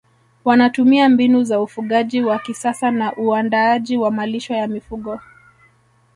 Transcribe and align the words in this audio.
wanatumia 0.45 1.09
mbinu 1.09 1.43
za 1.43 1.61
ufugaji 1.61 2.21
wa 2.21 2.39
kisasa 2.39 2.91
na 2.91 3.15
uandaaji 3.17 3.97
wa 3.97 4.11
malisho 4.11 4.53
ya 4.53 4.67
mifugo 4.67 5.19